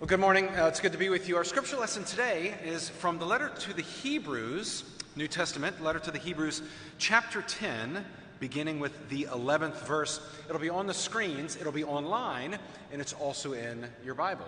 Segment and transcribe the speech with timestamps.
[0.00, 0.46] Well, good morning.
[0.50, 1.36] Uh, it's good to be with you.
[1.36, 4.84] Our scripture lesson today is from the letter to the Hebrews,
[5.16, 6.62] New Testament, letter to the Hebrews,
[6.98, 8.04] chapter 10,
[8.38, 10.20] beginning with the 11th verse.
[10.48, 12.58] It'll be on the screens, it'll be online,
[12.92, 14.46] and it's also in your Bible.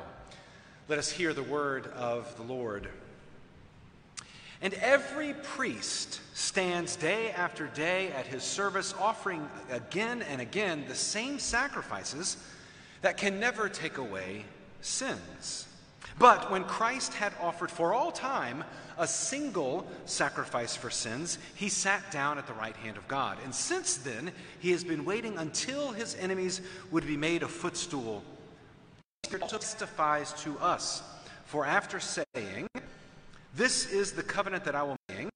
[0.87, 2.89] Let us hear the word of the Lord.
[4.63, 10.95] And every priest stands day after day at his service, offering again and again the
[10.95, 12.37] same sacrifices
[13.03, 14.45] that can never take away
[14.81, 15.67] sins.
[16.19, 18.65] But when Christ had offered for all time
[18.99, 23.39] a single sacrifice for sins, he sat down at the right hand of God.
[23.43, 26.61] And since then, he has been waiting until his enemies
[26.91, 28.23] would be made a footstool.
[29.31, 31.03] He testifies to us.
[31.47, 32.69] For after saying,
[33.55, 35.31] This is the covenant that I will make,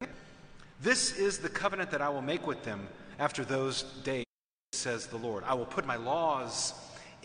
[0.83, 2.87] this is the covenant that I will make with them
[3.19, 4.27] after those days,
[4.73, 5.45] says the Lord.
[5.47, 6.75] I will put my laws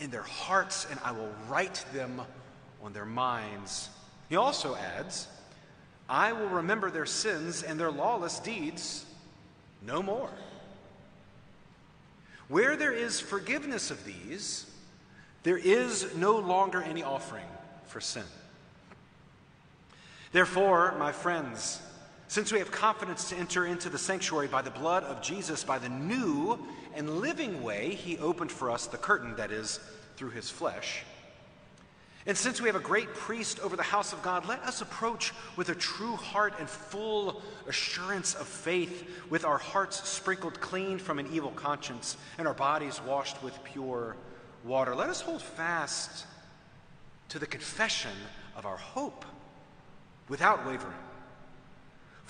[0.00, 2.20] in their hearts, and I will write them
[2.82, 3.90] on their minds.
[4.28, 5.28] He also adds,
[6.08, 9.04] I will remember their sins and their lawless deeds
[9.86, 10.30] no more.
[12.48, 14.66] Where there is forgiveness of these,
[15.44, 17.46] there is no longer any offering
[17.86, 18.24] for sin.
[20.32, 21.80] Therefore, my friends,
[22.30, 25.80] since we have confidence to enter into the sanctuary by the blood of Jesus, by
[25.80, 26.56] the new
[26.94, 29.80] and living way he opened for us the curtain, that is,
[30.14, 31.02] through his flesh.
[32.26, 35.32] And since we have a great priest over the house of God, let us approach
[35.56, 41.18] with a true heart and full assurance of faith, with our hearts sprinkled clean from
[41.18, 44.14] an evil conscience and our bodies washed with pure
[44.64, 44.94] water.
[44.94, 46.26] Let us hold fast
[47.30, 48.14] to the confession
[48.54, 49.24] of our hope
[50.28, 50.94] without wavering.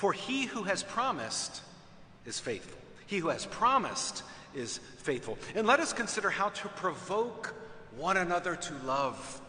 [0.00, 1.60] For he who has promised
[2.24, 2.78] is faithful.
[3.04, 4.22] He who has promised
[4.54, 5.36] is faithful.
[5.54, 7.54] And let us consider how to provoke
[7.98, 9.42] one another to love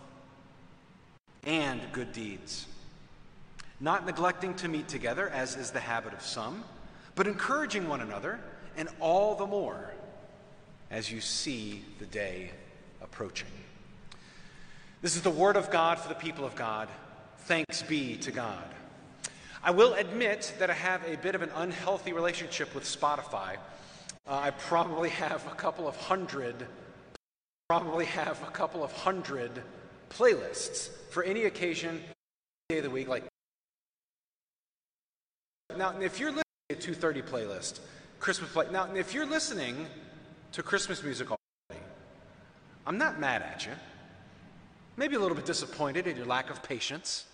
[1.45, 2.67] and good deeds,
[3.79, 6.65] not neglecting to meet together, as is the habit of some,
[7.15, 8.37] but encouraging one another,
[8.75, 9.93] and all the more
[10.89, 12.51] as you see the day
[13.01, 13.47] approaching.
[15.01, 16.89] This is the word of God for the people of God.
[17.37, 18.65] Thanks be to God.
[19.63, 23.57] I will admit that I have a bit of an unhealthy relationship with Spotify.
[24.27, 26.67] Uh, I probably have a couple of hundred,
[27.69, 29.61] probably have a couple of hundred
[30.09, 32.01] playlists for any occasion,
[32.69, 33.07] day of the week.
[33.07, 33.23] Like
[35.77, 37.81] now, if you're listening to a 2:30 playlist,
[38.19, 38.65] Christmas play.
[38.71, 39.85] Now, if you're listening
[40.53, 41.85] to Christmas music already,
[42.87, 43.73] I'm not mad at you.
[44.97, 47.25] Maybe a little bit disappointed at your lack of patience.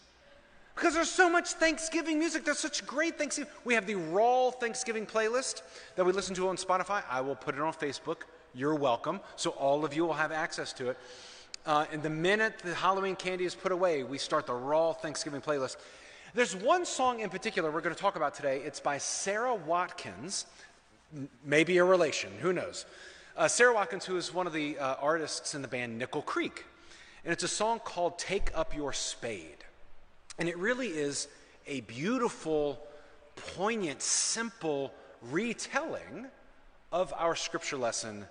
[0.78, 2.46] Because there's so much Thanksgiving music.
[2.46, 3.52] There's such great Thanksgiving.
[3.66, 5.64] We have the Raw Thanksgiving playlist
[5.96, 7.02] that we listen to on Spotify.
[7.10, 8.18] I will put it on Facebook.
[8.54, 9.20] You're welcome.
[9.38, 10.98] So all of you will have access to it.
[11.66, 15.42] Uh, and the minute the Halloween candy is put away, we start the Raw Thanksgiving
[15.42, 15.78] playlist.
[16.36, 18.62] There's one song in particular we're going to talk about today.
[18.64, 20.46] It's by Sara Watkins,
[21.44, 22.86] maybe a relation, who knows.
[23.36, 26.66] Uh, Sara Watkins, who is one of the uh, artists in the band Nickel Creek.
[27.24, 29.64] And it's a song called Take Up Your Spade.
[30.40, 31.28] And it really is
[31.66, 32.80] a beautiful,
[33.56, 34.94] poignant, simple
[35.31, 36.28] retelling
[36.92, 38.25] of our scripture lesson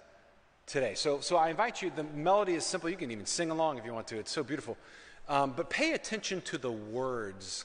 [0.67, 0.95] today.
[0.95, 2.89] So, so I invite you, the melody is simple.
[2.91, 4.77] You can even sing along if you want to, it's so beautiful.
[5.29, 7.65] Um, but pay attention to the words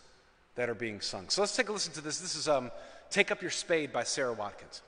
[0.55, 1.29] that are being sung.
[1.29, 2.19] So let's take a listen to this.
[2.19, 2.71] This is um,
[3.09, 4.81] Take Up Your Spade by Sara Watkins.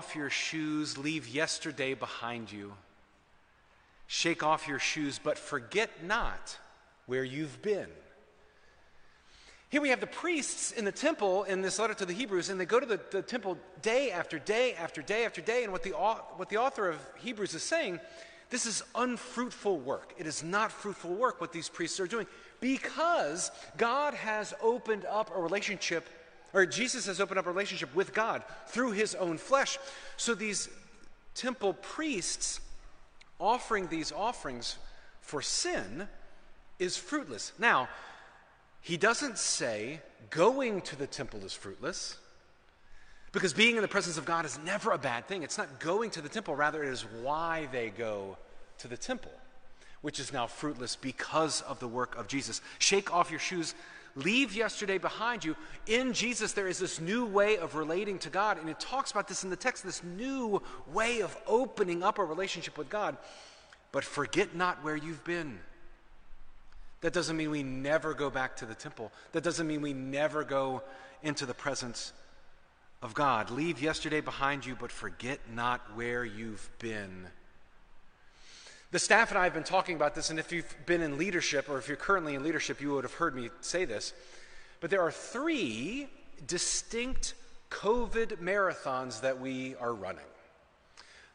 [0.00, 2.72] Off your shoes, leave yesterday behind you.
[4.06, 6.56] Shake off your shoes, but forget not
[7.04, 7.88] where you've been.
[9.68, 12.58] Here we have the priests in the temple in this letter to the Hebrews, and
[12.58, 15.64] they go to the, the temple day after day after day after day.
[15.64, 18.00] And what the, what the author of Hebrews is saying,
[18.48, 20.14] this is unfruitful work.
[20.16, 22.26] It is not fruitful work what these priests are doing
[22.60, 26.08] because God has opened up a relationship,
[26.52, 29.78] or Jesus has opened up a relationship with God through his own flesh.
[30.16, 30.68] So these
[31.34, 32.60] temple priests
[33.38, 34.76] offering these offerings
[35.20, 36.08] for sin
[36.78, 37.52] is fruitless.
[37.58, 37.88] Now,
[38.80, 40.00] he doesn't say
[40.30, 42.16] going to the temple is fruitless.
[43.32, 45.42] Because being in the presence of God is never a bad thing.
[45.42, 48.36] It's not going to the temple, rather, it is why they go
[48.78, 49.32] to the temple,
[50.00, 52.60] which is now fruitless because of the work of Jesus.
[52.80, 53.74] Shake off your shoes,
[54.14, 55.56] leave yesterday behind you.
[55.86, 59.28] In Jesus, there is this new way of relating to God, and it talks about
[59.28, 60.62] this in the text this new
[60.92, 63.16] way of opening up a relationship with God.
[63.92, 65.58] But forget not where you've been.
[67.00, 69.10] That doesn't mean we never go back to the temple.
[69.32, 70.82] That doesn't mean we never go
[71.22, 72.12] into the presence
[73.02, 73.50] of God.
[73.50, 77.28] Leave yesterday behind you, but forget not where you've been.
[78.92, 81.68] The staff and I have been talking about this, and if you've been in leadership
[81.68, 84.12] or if you're currently in leadership, you would have heard me say this.
[84.80, 86.08] But there are three
[86.46, 87.34] distinct
[87.70, 90.24] COVID marathons that we are running.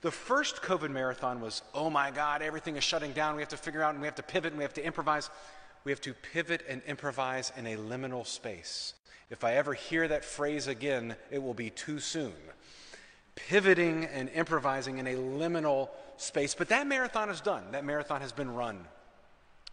[0.02, 3.38] The first COVID marathon was, oh my God, everything is shutting down.
[3.38, 5.30] We have to figure out and we have to pivot and we have to improvise.
[5.86, 8.96] We have to pivot and improvise in a liminal space.
[9.30, 12.34] If I ever hear that phrase again, it will be too soon.
[13.36, 16.56] Pivoting and improvising in a liminal space.
[16.56, 17.64] But that marathon is done.
[17.72, 18.86] That marathon has been run.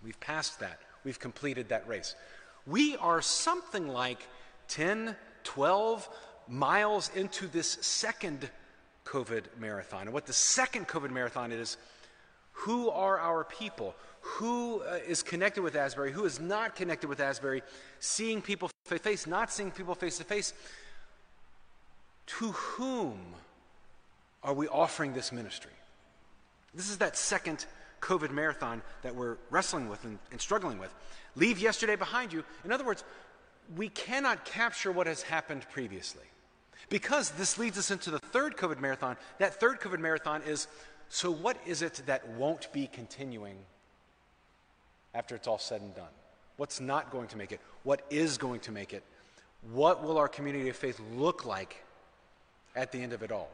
[0.03, 0.81] We've passed that.
[1.05, 2.15] We've completed that race.
[2.67, 4.27] We are something like
[4.69, 6.09] 10, 12
[6.49, 8.51] miles into this second
[9.05, 10.03] COVID marathon.
[10.03, 11.77] And what the second COVID marathon is
[12.53, 13.95] who are our people?
[14.21, 16.13] Who uh, is connected with Asbury?
[16.13, 17.63] Who is not connected with Asbury?
[17.99, 20.53] Seeing people face to face, not seeing people face to face.
[22.27, 23.19] To whom
[24.43, 25.73] are we offering this ministry?
[26.75, 27.67] This is that second
[28.01, 30.93] COVID marathon that we're wrestling with and, and struggling with.
[31.37, 32.45] Leave yesterday behind you.
[32.65, 33.05] In other words,
[33.77, 36.25] we cannot capture what has happened previously.
[36.89, 39.17] Because this leads us into the third COVID marathon.
[39.39, 40.67] That third COVID marathon is
[41.09, 43.57] so, what is it that won't be continuing
[45.15, 46.09] after it's all said and done?
[46.57, 47.61] What's not going to make it?
[47.83, 49.03] What is going to make it?
[49.73, 51.85] What will our community of faith look like
[52.75, 53.51] at the end of it all?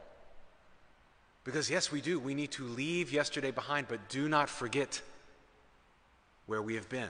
[1.49, 2.19] Because, yes, we do.
[2.19, 5.01] We need to leave yesterday behind, but do not forget
[6.45, 7.09] where we have been.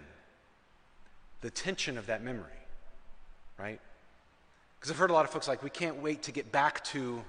[1.42, 2.46] The tension of that memory,
[3.58, 3.82] right?
[4.80, 7.22] Because I've heard a lot of folks like, we can't wait to get back to.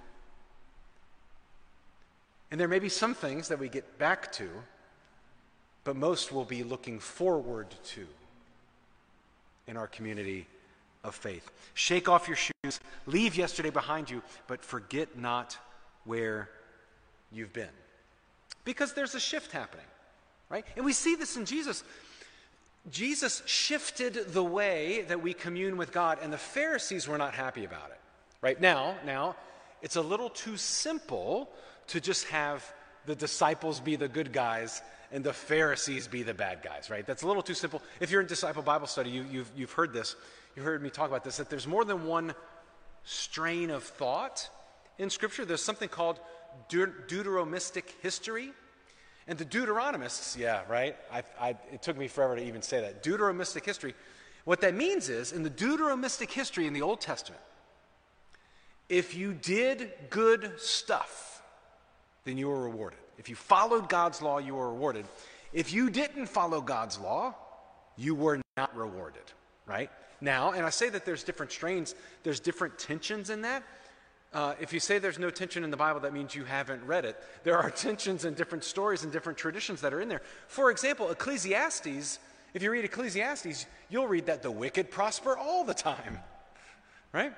[2.53, 4.49] And there may be some things that we get back to,
[5.83, 8.07] but most will be looking forward to
[9.67, 10.47] in our community
[11.03, 11.51] of faith.
[11.75, 15.59] Shake off your shoes, leave yesterday behind you, but forget not
[16.05, 16.51] where
[17.33, 17.69] you've been.
[18.65, 19.87] Because there's a shift happening,
[20.49, 20.65] right?
[20.77, 21.83] And we see this in Jesus.
[22.91, 27.65] Jesus shifted the way that we commune with God, and the Pharisees were not happy
[27.65, 28.01] about it.
[28.41, 29.37] Right now, now,
[29.83, 31.51] it's a little too simple
[31.89, 32.65] to just have
[33.07, 34.83] the disciples be the good guys
[35.13, 37.05] and the Pharisees be the bad guys, right?
[37.05, 37.83] That's a little too simple.
[37.99, 40.15] If you're in disciple Bible study, you, have you've, you've heard this.
[40.55, 42.35] You've heard me talk about this, that there's more than one
[43.05, 44.49] strain of thought
[44.99, 45.45] in Scripture.
[45.45, 46.21] There's something called
[46.69, 48.53] Deut- Deuteromistic history.
[49.27, 50.97] And the Deuteronomists, yeah, right?
[51.13, 53.03] I, I, it took me forever to even say that.
[53.03, 53.95] Deuteromistic history.
[54.45, 57.43] What that means is, in the Deuteromistic history in the Old Testament,
[58.89, 61.43] if you did good stuff,
[62.25, 62.99] then you were rewarded.
[63.19, 65.07] If you followed God's law, you were rewarded.
[65.53, 67.35] If you didn't follow God's law,
[67.97, 69.23] you were not rewarded,
[69.67, 69.91] right?
[70.21, 73.63] Now, and I say that there's different strains, there's different tensions in that.
[74.33, 77.05] Uh, if you say there's no tension in the Bible, that means you haven't read
[77.05, 77.17] it.
[77.43, 80.23] There are tensions in different stories and different traditions that are in there.
[80.47, 82.19] For example, Ecclesiastes,
[82.55, 86.19] if you read Ecclesiastes, you'll read that the wicked prosper all the time,
[87.13, 87.33] right?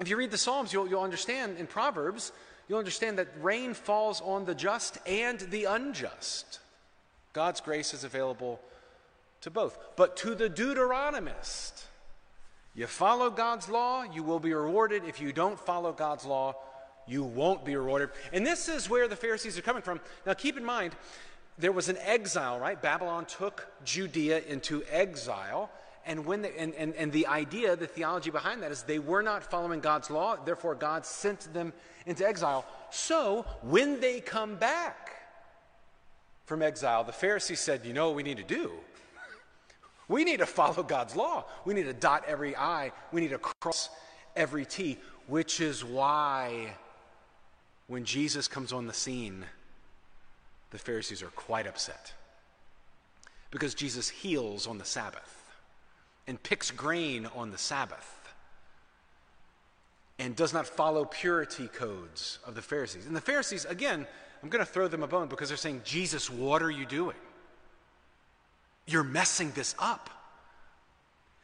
[0.00, 2.32] If you read the Psalms, you'll, you'll understand in Proverbs,
[2.68, 6.60] you'll understand that rain falls on the just and the unjust.
[7.32, 8.60] God's grace is available
[9.42, 9.78] to both.
[9.96, 11.84] But to the Deuteronomist,
[12.78, 15.02] you follow God's law, you will be rewarded.
[15.04, 16.54] If you don't follow God's law,
[17.08, 18.10] you won't be rewarded.
[18.32, 19.98] And this is where the Pharisees are coming from.
[20.24, 20.94] Now, keep in mind,
[21.58, 22.80] there was an exile, right?
[22.80, 25.72] Babylon took Judea into exile,
[26.06, 29.22] And, when they, and, and, and the idea, the theology behind that is they were
[29.22, 31.72] not following God's law, therefore, God sent them
[32.06, 32.64] into exile.
[32.90, 35.16] So, when they come back
[36.46, 38.70] from exile, the Pharisees said, You know what we need to do?
[40.08, 41.44] We need to follow God's law.
[41.64, 43.90] We need to dot every I, we need to cross
[44.34, 46.74] every T, which is why
[47.88, 49.44] when Jesus comes on the scene,
[50.70, 52.12] the Pharisees are quite upset.
[53.50, 55.34] Because Jesus heals on the Sabbath
[56.26, 58.14] and picks grain on the Sabbath
[60.18, 63.06] and does not follow purity codes of the Pharisees.
[63.06, 64.06] And the Pharisees, again,
[64.42, 67.16] I'm going to throw them a bone because they're saying, Jesus, what are you doing?
[68.88, 70.10] You're messing this up.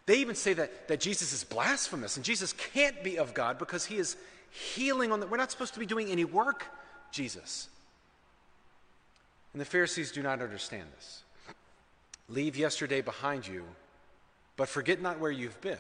[0.07, 3.85] They even say that, that Jesus is blasphemous and Jesus can't be of God because
[3.85, 4.17] he is
[4.51, 5.27] healing on the.
[5.27, 6.65] We're not supposed to be doing any work,
[7.13, 7.69] Jesus.
[9.53, 11.23] And the Pharisees do not understand this.
[12.29, 13.65] Leave yesterday behind you,
[14.57, 15.79] but forget not where you've been.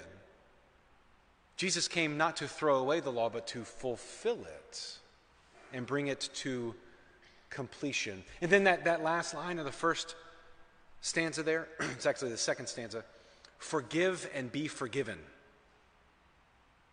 [1.56, 4.98] Jesus came not to throw away the law, but to fulfill it
[5.72, 6.74] and bring it to
[7.48, 8.22] completion.
[8.42, 10.14] And then that, that last line of the first
[11.04, 13.04] stanza there, it's actually the second stanza
[13.58, 15.18] forgive and be forgiven.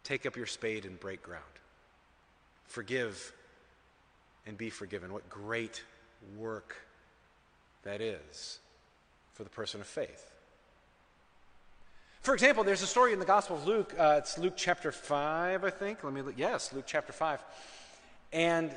[0.03, 1.43] Take up your spade and break ground.
[2.65, 3.33] Forgive
[4.45, 5.11] and be forgiven.
[5.11, 5.83] What great
[6.37, 6.77] work
[7.83, 8.59] that is
[9.33, 10.31] for the person of faith.
[12.21, 13.93] For example, there's a story in the Gospel of Luke.
[13.97, 16.03] Uh, it's Luke chapter 5, I think.
[16.03, 16.35] Let me look.
[16.37, 17.43] Yes, Luke chapter 5.
[18.31, 18.71] And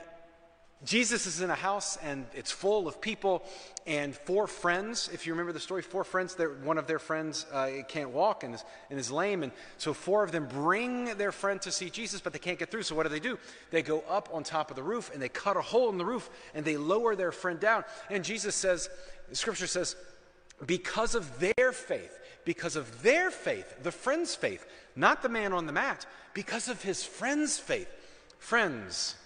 [0.84, 3.42] Jesus is in a house and it's full of people
[3.86, 5.08] and four friends.
[5.12, 8.54] If you remember the story, four friends, one of their friends uh, can't walk and
[8.54, 9.42] is, and is lame.
[9.42, 12.70] And so four of them bring their friend to see Jesus, but they can't get
[12.70, 12.82] through.
[12.82, 13.38] So what do they do?
[13.70, 16.04] They go up on top of the roof and they cut a hole in the
[16.04, 17.84] roof and they lower their friend down.
[18.10, 18.90] And Jesus says,
[19.32, 19.96] Scripture says,
[20.66, 25.66] because of their faith, because of their faith, the friend's faith, not the man on
[25.66, 27.88] the mat, because of his friend's faith.
[28.38, 29.16] Friends,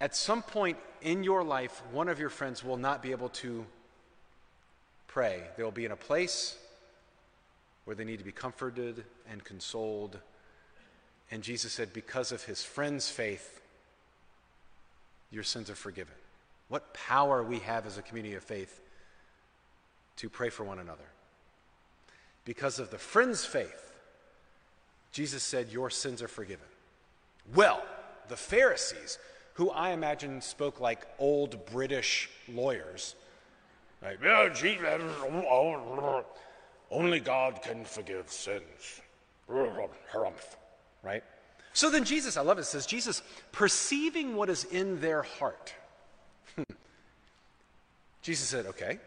[0.00, 3.64] at some point in your life, one of your friends will not be able to
[5.06, 5.42] pray.
[5.56, 6.56] They will be in a place
[7.84, 10.18] where they need to be comforted and consoled.
[11.30, 13.60] And Jesus said, because of his friend's faith,
[15.30, 16.14] your sins are forgiven.
[16.68, 18.80] What power we have as a community of faith
[20.16, 21.04] to pray for one another.
[22.44, 23.92] Because of the friend's faith,
[25.12, 26.66] Jesus said, Your sins are forgiven.
[27.54, 27.82] Well,
[28.28, 29.18] the Pharisees,
[29.54, 33.14] who I imagine spoke like old British lawyers.
[34.02, 34.50] Like, oh,
[36.90, 39.00] only God can forgive sins.
[41.02, 41.24] Right?
[41.72, 45.74] So then Jesus, I love it, says, Jesus, perceiving what is in their heart.
[48.22, 48.98] Jesus said, okay,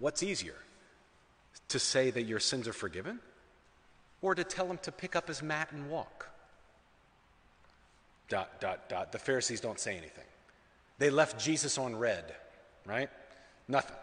[0.00, 0.56] what's easier?
[1.68, 3.20] To say that your sins are forgiven?
[4.22, 6.28] Or to tell him to pick up his mat and walk?
[8.28, 9.12] Dot, dot, dot.
[9.12, 10.24] The Pharisees don't say anything.
[10.98, 12.34] They left Jesus on red,
[12.86, 13.08] right?
[13.68, 13.96] Nothing.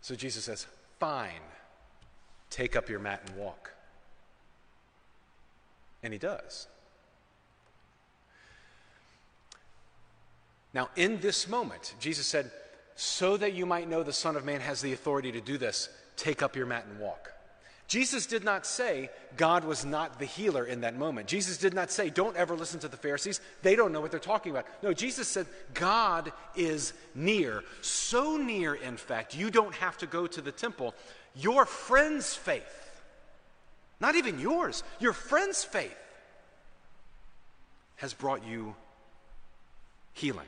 [0.00, 0.66] So Jesus says,
[1.00, 1.40] Fine,
[2.50, 3.72] take up your mat and walk.
[6.02, 6.66] And he does.
[10.74, 12.50] Now, in this moment, Jesus said,
[12.96, 15.88] So that you might know the Son of Man has the authority to do this,
[16.16, 17.33] take up your mat and walk.
[17.86, 21.28] Jesus did not say God was not the healer in that moment.
[21.28, 23.40] Jesus did not say, don't ever listen to the Pharisees.
[23.62, 24.66] They don't know what they're talking about.
[24.82, 27.62] No, Jesus said, God is near.
[27.82, 30.94] So near, in fact, you don't have to go to the temple.
[31.36, 33.02] Your friend's faith,
[34.00, 35.96] not even yours, your friend's faith
[37.96, 38.74] has brought you
[40.14, 40.46] healing.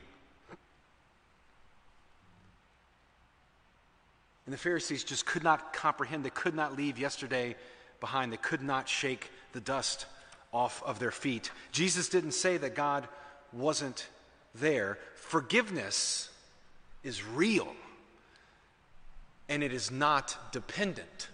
[4.47, 6.25] And the Pharisees just could not comprehend.
[6.25, 7.57] They could not leave yesterday
[8.01, 8.33] behind.
[8.33, 10.07] They could not shake the dust
[10.53, 11.51] off of their feet.
[11.73, 13.09] Jesus didn't say that God
[13.53, 14.07] wasn't
[14.55, 14.99] there.
[15.15, 16.31] Forgiveness
[17.03, 17.75] is real,
[19.49, 21.29] and it is not dependent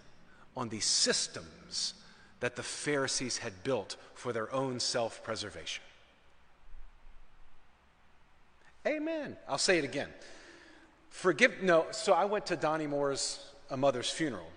[0.56, 1.94] on the systems
[2.40, 5.82] that the Pharisees had built for their own self preservation.
[8.86, 9.36] Amen.
[9.48, 10.08] I'll say it again.
[11.12, 13.38] Forgive, no, so I went to Donnie Moore's
[13.70, 14.48] a mother's funeral,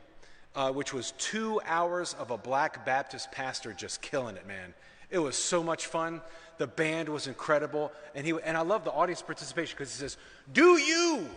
[0.55, 4.73] uh, which was two hours of a black Baptist pastor just killing it, man.
[5.11, 6.21] It was so much fun.
[6.57, 7.91] The band was incredible.
[8.15, 10.17] And, he, and I love the audience participation because he says,
[10.53, 11.27] Do you?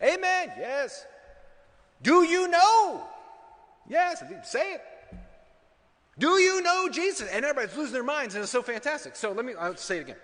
[0.00, 0.52] Amen.
[0.56, 1.04] Yes.
[2.00, 3.02] Do you know?
[3.88, 4.22] Yes.
[4.44, 4.82] Say it.
[6.16, 7.28] Do you know Jesus?
[7.28, 9.16] And everybody's losing their minds, and it's so fantastic.
[9.16, 10.16] So let me I'll say it again.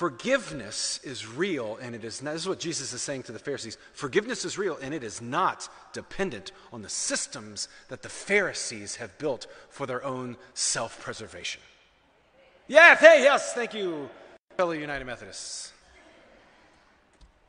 [0.00, 3.38] Forgiveness is real, and it is not, this is what Jesus is saying to the
[3.38, 3.76] Pharisees.
[3.92, 9.18] Forgiveness is real, and it is not dependent on the systems that the Pharisees have
[9.18, 11.60] built for their own self preservation.
[12.66, 14.08] Yeah, hey, yes, thank you,
[14.56, 15.74] fellow United Methodists.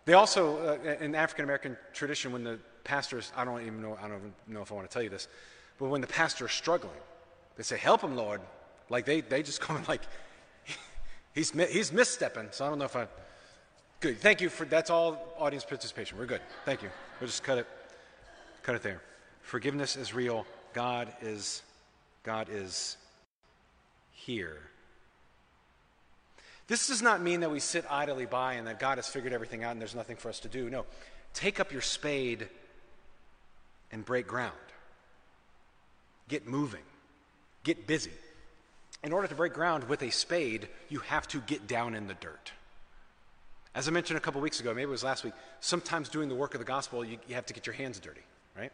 [0.04, 4.10] They also, uh, in African American tradition, when the pastors, I don't even know, I
[4.10, 5.30] don't even know if I want to tell you this,
[5.80, 7.00] but when the pastor is struggling,
[7.56, 8.42] they say, Help him, Lord.
[8.90, 10.02] Like they, they just come like,
[11.34, 13.08] He's, he's misstepping, so I don't know if I.
[14.00, 14.20] Good.
[14.20, 16.18] Thank you for that's all audience participation.
[16.18, 16.42] We're good.
[16.66, 16.90] Thank you.
[17.20, 17.68] We'll just cut it,
[18.64, 19.02] cut it there.
[19.42, 20.46] Forgiveness is real.
[20.74, 21.62] God is,
[22.24, 22.98] God is
[24.12, 24.60] here.
[26.68, 29.64] This does not mean that we sit idly by and that God has figured everything
[29.64, 30.70] out and there's nothing for us to do.
[30.70, 30.86] No.
[31.34, 32.48] Take up your spade
[33.92, 34.54] and break ground.
[36.28, 36.84] Get moving.
[37.64, 38.12] Get busy
[39.04, 42.14] in order to break ground with a spade, you have to get down in the
[42.16, 42.52] dirt.
[43.74, 46.36] As I mentioned a couple weeks ago, maybe it was last week, sometimes doing the
[46.36, 48.22] work of the gospel, you, you have to get your hands dirty,
[48.56, 48.72] right?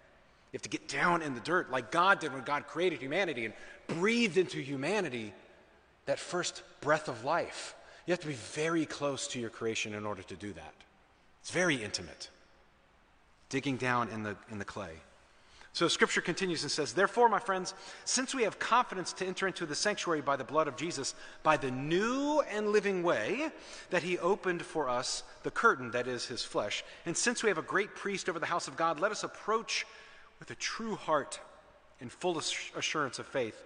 [0.52, 3.46] You have to get down in the dirt like God did when God created humanity
[3.46, 3.54] and
[3.88, 5.34] breathed into humanity
[6.06, 7.76] that first breath of life.
[8.06, 10.74] You have to be very close to your creation in order to do that.
[11.42, 12.30] It's very intimate.
[13.50, 14.94] Digging down in the, in the clay.
[15.78, 19.68] So scripture continues and says, Therefore, my friends, since we have confidence to enter into
[19.68, 21.14] the sanctuary by the blood of Jesus,
[21.44, 23.52] by the new and living way
[23.92, 27.60] that he opened for us, the curtain that is his flesh, and since we have
[27.60, 29.86] a great priest over the house of God, let us approach
[30.40, 31.40] with a true heart
[32.02, 33.64] and full assurance of faith,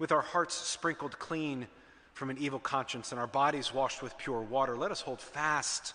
[0.00, 1.68] with our hearts sprinkled clean
[2.12, 4.76] from an evil conscience and our bodies washed with pure water.
[4.76, 5.94] Let us hold fast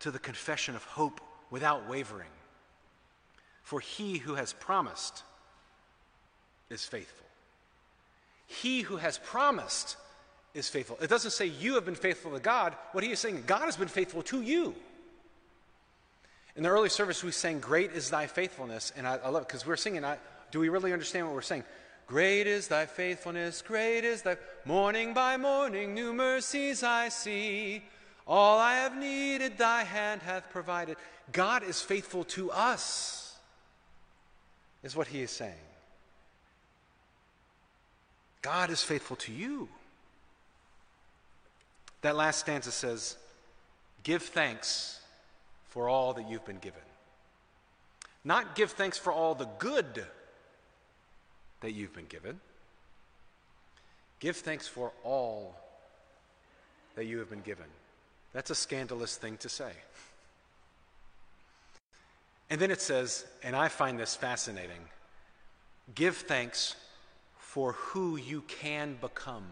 [0.00, 2.28] to the confession of hope without wavering.
[3.64, 5.22] For he who has promised
[6.70, 7.26] is faithful.
[8.46, 9.96] He who has promised
[10.52, 10.98] is faithful.
[11.00, 12.76] It doesn't say you have been faithful to God.
[12.92, 14.74] What he is saying, God has been faithful to you.
[16.56, 18.92] In the early service, we sang, Great is thy faithfulness.
[18.96, 20.18] And I, I love it because we're singing, I,
[20.52, 21.64] do we really understand what we're saying?
[22.06, 27.82] Great is thy faithfulness, great is thy morning by morning, new mercies I see.
[28.26, 30.98] All I have needed, thy hand hath provided.
[31.32, 33.23] God is faithful to us
[34.84, 35.52] is what he is saying.
[38.42, 39.68] God is faithful to you.
[42.02, 43.16] That last stanza says,
[44.02, 45.00] Give thanks
[45.70, 46.82] for all that you've been given.
[48.22, 50.04] Not give thanks for all the good
[51.62, 52.38] that you've been given.
[54.20, 55.56] Give thanks for all
[56.94, 57.66] that you have been given.
[58.34, 59.72] That's a scandalous thing to say.
[62.50, 64.80] And then it says, and I find this fascinating
[65.94, 66.76] give thanks
[67.36, 69.46] for who you can become.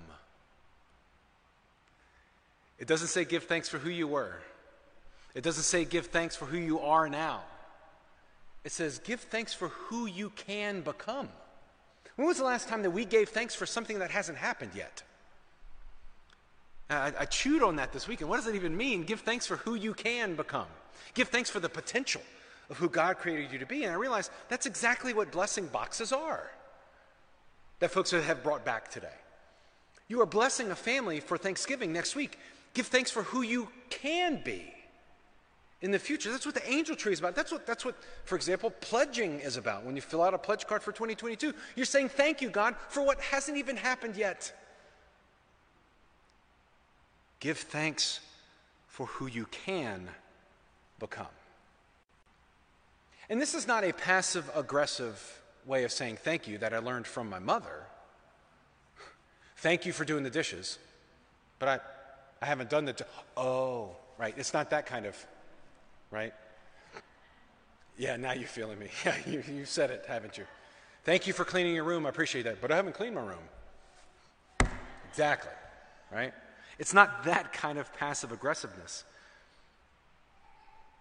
[2.78, 4.36] It doesn't say give thanks for who you were,
[5.34, 7.42] it doesn't say give thanks for who you are now.
[8.64, 11.28] It says give thanks for who you can become.
[12.16, 15.02] When was the last time that we gave thanks for something that hasn't happened yet?
[16.90, 18.28] I, I chewed on that this weekend.
[18.28, 19.04] What does it even mean?
[19.04, 20.66] Give thanks for who you can become.
[21.14, 22.22] Give thanks for the potential
[22.70, 23.84] of who God created you to be.
[23.84, 26.50] And I realized that's exactly what blessing boxes are
[27.80, 29.08] that folks have brought back today.
[30.08, 32.38] You are blessing a family for Thanksgiving next week.
[32.74, 34.72] Give thanks for who you can be
[35.80, 36.30] in the future.
[36.30, 37.34] That's what the angel tree is about.
[37.34, 39.84] That's what, that's what, for example, pledging is about.
[39.84, 43.04] When you fill out a pledge card for 2022, you're saying, Thank you, God, for
[43.04, 44.52] what hasn't even happened yet.
[47.40, 48.20] Give thanks
[48.86, 50.08] for who you can
[51.00, 51.26] become.
[53.32, 57.06] And this is not a passive aggressive way of saying thank you that I learned
[57.06, 57.86] from my mother.
[59.56, 60.78] Thank you for doing the dishes,
[61.58, 61.80] but I,
[62.42, 63.06] I haven't done the.
[63.34, 64.34] oh, right.
[64.36, 65.16] It's not that kind of,
[66.10, 66.34] right?
[67.96, 68.88] Yeah, now you're feeling me.
[69.06, 70.44] Yeah, you, you said it, haven't you?
[71.04, 72.04] Thank you for cleaning your room.
[72.04, 74.68] I appreciate that, but I haven't cleaned my room.
[75.08, 75.52] Exactly,
[76.12, 76.34] right?
[76.78, 79.04] It's not that kind of passive aggressiveness.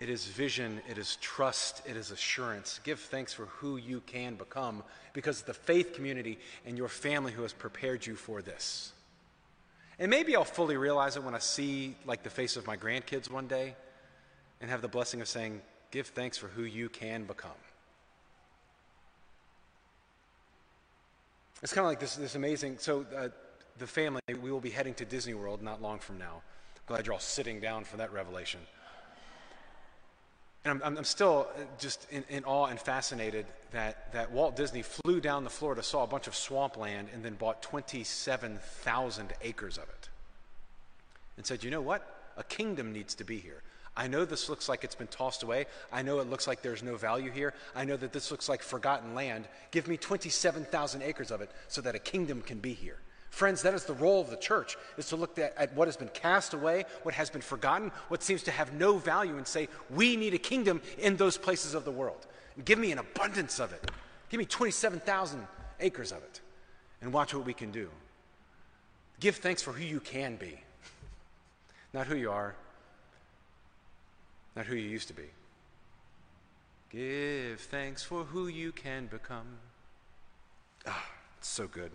[0.01, 2.79] It is vision, it is trust, it is assurance.
[2.83, 4.81] Give thanks for who you can become
[5.13, 8.93] because the faith community and your family who has prepared you for this.
[9.99, 13.29] And maybe I'll fully realize it when I see like the face of my grandkids
[13.29, 13.75] one day
[14.59, 15.61] and have the blessing of saying,
[15.91, 17.51] give thanks for who you can become.
[21.61, 22.79] It's kind of like this, this amazing.
[22.79, 23.27] So, uh,
[23.77, 26.41] the family, we will be heading to Disney World not long from now.
[26.87, 28.61] Glad you're all sitting down for that revelation.
[30.63, 34.83] And I'm, I'm still uh, just in, in, awe and fascinated that, that Walt Disney
[34.83, 39.83] flew down to Florida, saw a bunch of swampland, and then bought 27,000 acres of
[39.83, 40.09] it.
[41.37, 42.05] And said, you know what?
[42.37, 43.63] A kingdom needs to be here.
[43.97, 45.65] I know this looks like it's been tossed away.
[45.91, 47.53] I know it looks like there's no value here.
[47.75, 49.47] I know that this looks like forgotten land.
[49.71, 52.97] Give me 27,000 acres of it so that a kingdom can be here.
[53.31, 55.95] Friends, that is the role of the church, is to look at, at, what has
[55.95, 59.69] been cast away, what has been forgotten, what seems to have no value, and say,
[59.89, 62.27] we need a kingdom in those places of the world.
[62.57, 63.89] And give me an abundance of it.
[64.29, 65.47] Give me 27,000
[65.79, 66.41] acres of it.
[67.01, 67.89] And watch what we can do.
[69.21, 70.59] Give thanks for who you can be,
[71.93, 72.53] not who you are,
[74.57, 75.29] not who you used to be.
[76.89, 79.45] Give thanks for who you can become.
[80.85, 81.05] Ah,
[81.37, 81.91] it's so good.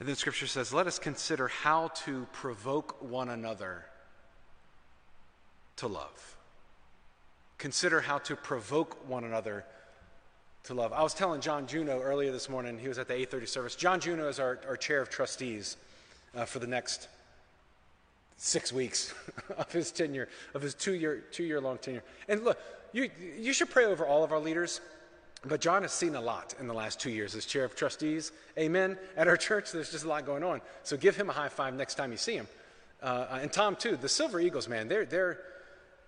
[0.00, 3.84] And then scripture says, let us consider how to provoke one another
[5.76, 6.36] to love.
[7.58, 9.66] Consider how to provoke one another
[10.64, 10.94] to love.
[10.94, 13.76] I was telling John Juno earlier this morning, he was at the 830 service.
[13.76, 15.76] John Juno is our, our chair of trustees
[16.34, 17.08] uh, for the next
[18.38, 19.12] six weeks
[19.58, 22.02] of his tenure, of his two year, two year long tenure.
[22.26, 22.58] And look,
[22.92, 24.80] you, you should pray over all of our leaders.
[25.46, 28.32] But John has seen a lot in the last two years as chair of trustees.
[28.58, 28.98] Amen.
[29.16, 30.60] At our church, there's just a lot going on.
[30.82, 32.46] So give him a high five next time you see him.
[33.02, 33.96] Uh, and Tom, too.
[33.96, 35.38] The Silver Eagles, man, they're, they're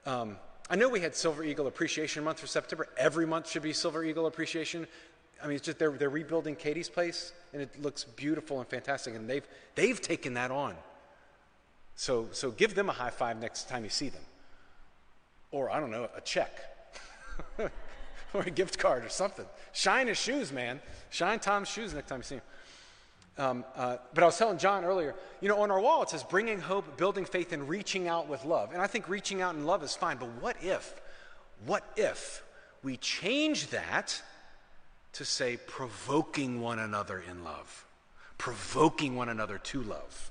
[0.04, 0.36] um,
[0.68, 2.88] I know we had Silver Eagle Appreciation Month for September.
[2.96, 4.86] Every month should be Silver Eagle Appreciation.
[5.42, 9.14] I mean, it's just they're, they're rebuilding Katie's place, and it looks beautiful and fantastic.
[9.14, 10.76] And they've, they've taken that on.
[11.94, 14.22] So, so give them a high five next time you see them.
[15.50, 16.50] Or, I don't know, a check.
[18.34, 19.46] or a gift card or something.
[19.72, 20.80] Shine his shoes, man.
[21.10, 22.42] Shine Tom's shoes next time you see him.
[23.38, 26.22] Um, uh, but I was telling John earlier, you know, on our wall it says
[26.22, 28.72] bringing hope, building faith, and reaching out with love.
[28.72, 30.94] And I think reaching out in love is fine, but what if,
[31.64, 32.42] what if
[32.82, 34.20] we change that
[35.14, 37.86] to say provoking one another in love?
[38.36, 40.30] Provoking one another to love.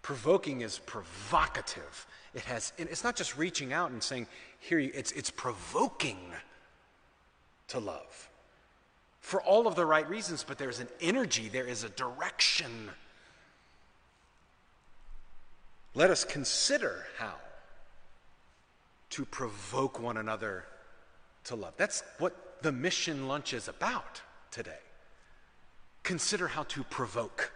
[0.00, 2.06] Provoking is provocative.
[2.32, 4.26] It has, it's not just reaching out and saying,
[4.58, 6.18] here, you, it's, it's provoking
[7.68, 8.28] to love
[9.28, 12.88] for all of the right reasons, but there's an energy, there is a direction.
[15.94, 17.34] Let us consider how
[19.10, 20.64] to provoke one another
[21.44, 21.74] to love.
[21.76, 24.80] That's what the mission lunch is about today.
[26.04, 27.52] Consider how to provoke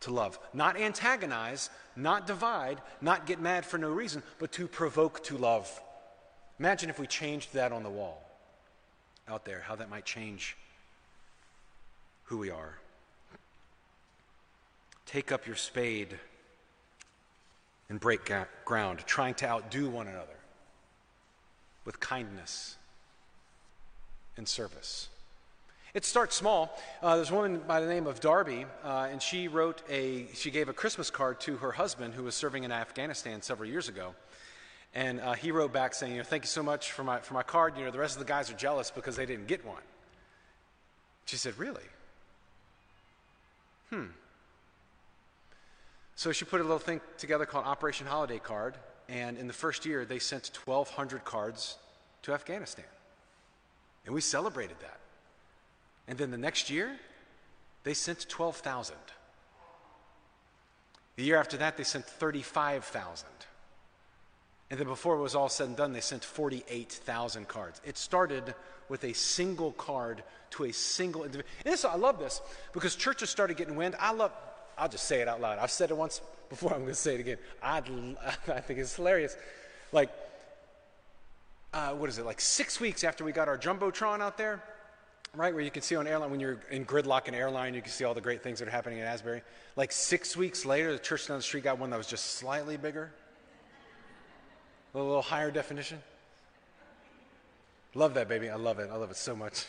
[0.00, 0.38] to love.
[0.52, 5.80] Not antagonize, not divide, not get mad for no reason, but to provoke to love.
[6.58, 8.27] Imagine if we changed that on the wall
[9.28, 10.56] out there, how that might change
[12.24, 12.78] who we are.
[15.06, 16.18] Take up your spade
[17.88, 20.26] and break ga- ground, trying to outdo one another
[21.84, 22.76] with kindness
[24.36, 25.08] and service.
[25.94, 26.78] It starts small.
[27.02, 30.50] Uh, there's a woman by the name of Darby, uh, and she wrote a, she
[30.50, 34.14] gave a Christmas card to her husband who was serving in Afghanistan several years ago.
[34.94, 37.34] And uh, he wrote back saying, you know, thank you so much for my, for
[37.34, 37.76] my card.
[37.76, 39.82] You know, the rest of the guys are jealous because they didn't get one.
[41.26, 41.82] She said, really?
[43.90, 44.06] Hmm.
[46.16, 48.74] So she put a little thing together called Operation Holiday Card.
[49.08, 51.76] And in the first year, they sent 1,200 cards
[52.22, 52.84] to Afghanistan.
[54.04, 54.98] And we celebrated that.
[56.08, 56.96] And then the next year,
[57.84, 58.96] they sent 12,000.
[61.16, 63.28] The year after that, they sent 35,000.
[64.70, 67.80] And then before it was all said and done, they sent 48,000 cards.
[67.84, 68.54] It started
[68.88, 71.50] with a single card to a single individual.
[71.64, 73.96] And this, I love this because churches started getting wind.
[73.98, 74.32] I love,
[74.76, 75.58] I'll just say it out loud.
[75.58, 77.38] I've said it once before, I'm going to say it again.
[77.62, 77.78] I,
[78.48, 79.36] I think it's hilarious.
[79.90, 80.10] Like,
[81.72, 84.62] uh, what is it, like six weeks after we got our Jumbotron out there,
[85.34, 87.90] right, where you can see on airline, when you're in gridlock and airline, you can
[87.90, 89.42] see all the great things that are happening in Asbury.
[89.76, 92.76] Like six weeks later, the church down the street got one that was just slightly
[92.76, 93.12] bigger
[94.94, 95.98] a little higher definition.
[97.94, 98.48] Love that, baby.
[98.50, 98.90] I love it.
[98.92, 99.66] I love it so much.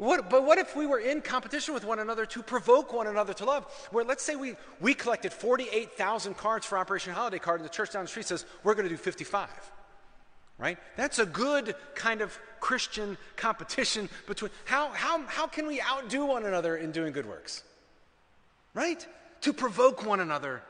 [0.00, 3.34] What, but what if we were in competition with one another to provoke one another
[3.34, 3.64] to love?
[3.90, 7.92] Where let's say we, we collected 48,000 cards for Operation Holiday Card, and the church
[7.92, 9.50] down the street says, we're going to do 55.
[10.56, 10.78] Right?
[10.96, 14.50] That's a good kind of Christian competition between.
[14.64, 17.62] How, how, how can we outdo one another in doing good works?
[18.72, 19.06] Right?
[19.42, 20.62] To provoke one another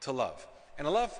[0.00, 0.44] to love.
[0.78, 1.16] And I love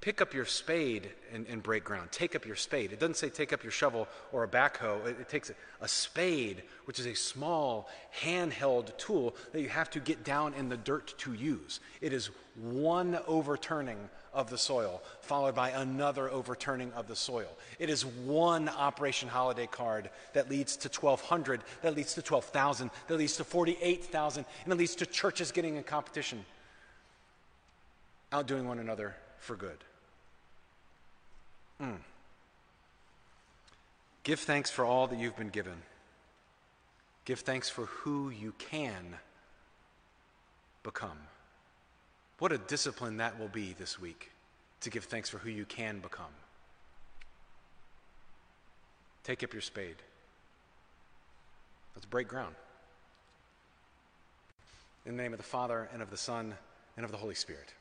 [0.00, 2.10] pick up your spade and, and, break ground.
[2.10, 2.92] Take up your spade.
[2.92, 5.06] It doesn't say take up your shovel or a backhoe.
[5.06, 7.88] It, it takes a, a, spade, which is a small
[8.22, 11.80] handheld tool that you have to get down in the dirt to use.
[12.00, 13.98] It is one overturning
[14.32, 17.48] of the soil, followed by another overturning of the soil.
[17.78, 23.16] It is one Operation Holiday card that leads to 1,200, that leads to 12,000, that
[23.16, 26.44] leads to 48,000, and it leads to churches getting in competition,
[28.32, 29.78] outdoing one another for good.
[31.80, 31.96] Mm.
[34.22, 35.82] Give thanks for all that you've been given.
[37.24, 39.16] Give thanks for who you can
[40.82, 41.18] become.
[42.38, 44.30] What a discipline that will be this week
[44.80, 46.32] to give thanks for who you can become.
[49.24, 49.96] Take up your spade.
[51.94, 52.54] Let's break ground.
[55.06, 56.54] In the name of the Father, and of the Son,
[56.96, 57.74] and of the Holy Spirit.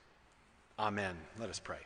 [0.77, 1.15] Amen.
[1.39, 1.79] Let us pray.